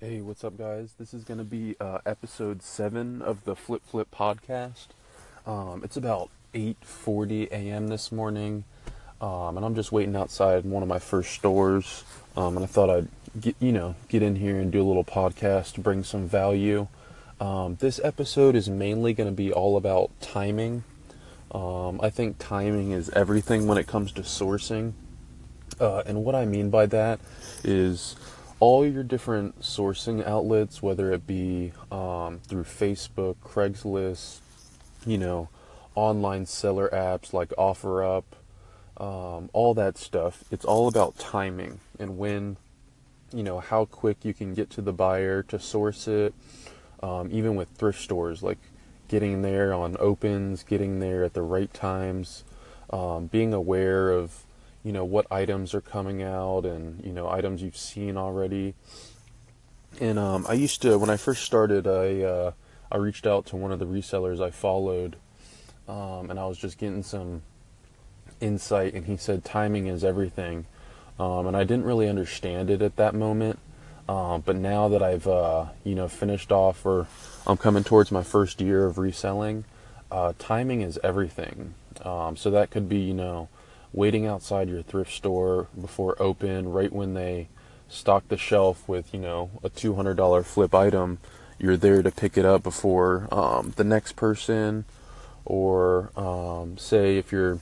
[0.00, 0.94] Hey, what's up, guys?
[0.98, 4.88] This is going to be uh, episode seven of the Flip Flip podcast.
[5.46, 7.86] Um, it's about 8:40 a.m.
[7.86, 8.64] this morning,
[9.20, 12.02] um, and I'm just waiting outside one of my first stores.
[12.36, 13.08] Um, and I thought I'd
[13.40, 16.88] get you know get in here and do a little podcast, to bring some value.
[17.40, 20.82] Um, this episode is mainly going to be all about timing.
[21.52, 24.94] Um, I think timing is everything when it comes to sourcing,
[25.78, 27.20] uh, and what I mean by that
[27.62, 28.16] is
[28.64, 34.38] all your different sourcing outlets, whether it be um, through Facebook, Craigslist,
[35.04, 35.50] you know,
[35.94, 38.24] online seller apps like OfferUp,
[38.96, 40.44] um, all that stuff.
[40.50, 42.56] It's all about timing and when,
[43.34, 46.32] you know, how quick you can get to the buyer to source it.
[47.02, 48.56] Um, even with thrift stores, like
[49.08, 52.44] getting there on opens, getting there at the right times,
[52.88, 54.46] um, being aware of
[54.84, 58.74] you know what items are coming out and you know items you've seen already.
[60.00, 62.52] And um, I used to when I first started, I uh,
[62.92, 65.16] I reached out to one of the resellers I followed,
[65.88, 67.42] um, and I was just getting some
[68.40, 70.66] insight, and he said timing is everything,
[71.18, 73.58] um, and I didn't really understand it at that moment.
[74.06, 77.06] Um, but now that I've uh, you know finished off, or
[77.46, 79.64] I'm coming towards my first year of reselling,
[80.10, 81.74] uh, timing is everything.
[82.02, 83.48] Um, so that could be you know
[83.94, 87.48] waiting outside your thrift store before open, right when they
[87.88, 91.18] stock the shelf with, you know, a $200 flip item,
[91.58, 94.84] you're there to pick it up before um, the next person.
[95.44, 97.58] Or um, say if you're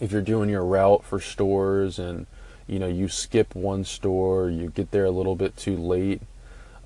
[0.00, 2.26] if you're doing your route for stores and
[2.66, 6.22] you know you skip one store, you get there a little bit too late.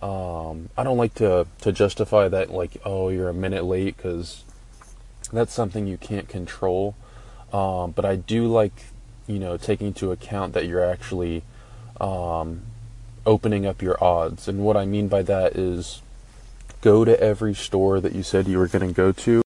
[0.01, 4.45] Um, I don't like to to justify that like oh you're a minute late because
[5.31, 6.95] that's something you can't control.
[7.53, 8.85] Um, but I do like,
[9.27, 11.43] you know, taking into account that you're actually
[12.01, 12.63] um,
[13.27, 14.49] opening up your odds.
[14.49, 16.03] And what I mean by that is
[16.81, 19.43] go to every store that you said you were going to go to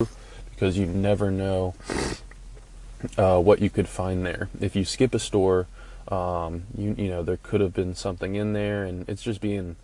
[0.50, 1.74] because you never know
[3.16, 4.48] uh, what you could find there.
[4.60, 5.66] If you skip a store,
[6.08, 9.76] um, you you know there could have been something in there, and it's just being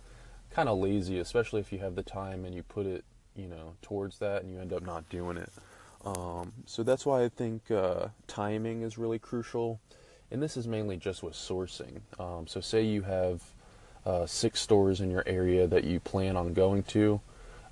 [0.51, 3.03] kind of lazy, especially if you have the time and you put it
[3.35, 5.51] you know towards that, and you end up not doing it.
[6.05, 9.79] Um, so that's why I think uh, timing is really crucial.
[10.31, 12.01] And this is mainly just with sourcing.
[12.19, 13.41] Um, so, say you have
[14.05, 17.21] uh, six stores in your area that you plan on going to.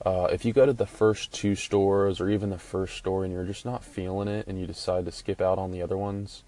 [0.05, 3.33] Uh, if you go to the first two stores or even the first store and
[3.33, 6.43] you're just not feeling it and you decide to skip out on the other ones,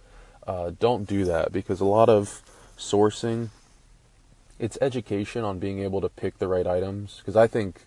[0.47, 2.41] uh, don't do that because a lot of
[2.77, 3.49] sourcing,
[4.57, 7.17] it's education on being able to pick the right items.
[7.17, 7.83] Because I think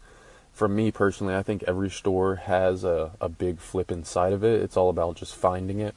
[0.53, 4.63] for me personally, I think every store has a, a big flip inside of it.
[4.63, 5.95] It's all about just finding it.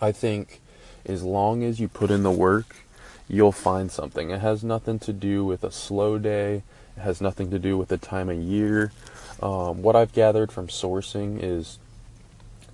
[0.00, 0.60] I think
[1.06, 2.76] as long as you put in the work,
[3.28, 4.30] you'll find something.
[4.30, 6.62] It has nothing to do with a slow day,
[6.96, 8.92] it has nothing to do with the time of year.
[9.40, 11.78] Um, what I've gathered from sourcing is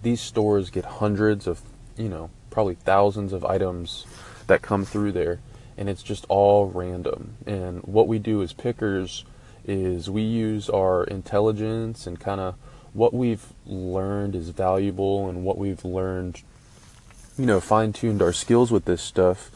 [0.03, 1.61] these stores get hundreds of,
[1.97, 4.07] you know, probably thousands of items
[4.47, 5.39] that come through there,
[5.77, 7.37] and it's just all random.
[7.47, 9.25] And what we do as pickers
[9.69, 12.57] is we use our intelligence and kind of
[12.95, 16.43] what we've learned is valuable and what we've learned,
[17.37, 19.51] you know, fine tuned our skills with this stuff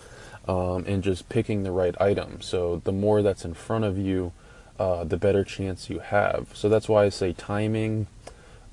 [0.46, 2.40] um, and just picking the right item.
[2.42, 4.32] So the more that's in front of you,
[4.78, 6.48] uh, the better chance you have.
[6.54, 8.06] So that's why I say timing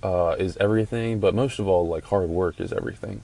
[0.04, 3.24] uh, is everything, but most of all, like hard work is everything.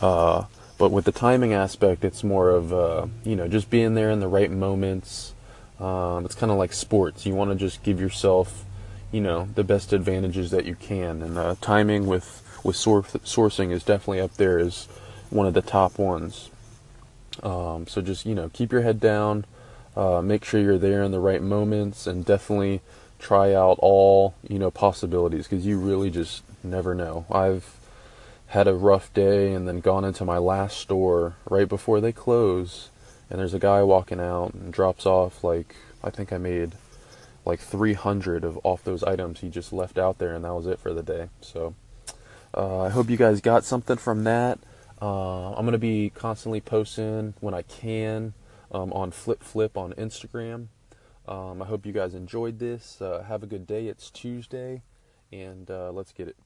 [0.00, 0.44] Uh,
[0.78, 4.20] but with the timing aspect, it's more of, uh, you know, just being there in
[4.20, 5.32] the right moments
[5.80, 7.26] um, it's kind of like sports.
[7.26, 8.64] You want to just give yourself,
[9.12, 11.22] you know, the best advantages that you can.
[11.22, 14.86] And uh, timing with with sor- sourcing is definitely up there as
[15.30, 16.50] one of the top ones.
[17.42, 19.44] Um, so just you know, keep your head down.
[19.94, 22.80] Uh, make sure you're there in the right moments, and definitely
[23.18, 27.26] try out all you know possibilities because you really just never know.
[27.30, 27.78] I've
[28.48, 32.90] had a rough day and then gone into my last store right before they close
[33.30, 36.72] and there's a guy walking out and drops off like I think I made
[37.44, 40.78] like 300 of off those items he just left out there, and that was it
[40.78, 41.28] for the day.
[41.40, 41.74] So
[42.54, 44.58] uh, I hope you guys got something from that.
[45.00, 48.34] Uh, I'm gonna be constantly posting when I can
[48.72, 50.68] um, on Flip Flip on Instagram.
[51.28, 53.00] Um, I hope you guys enjoyed this.
[53.00, 53.88] Uh, have a good day.
[53.88, 54.82] It's Tuesday,
[55.32, 56.36] and uh, let's get it.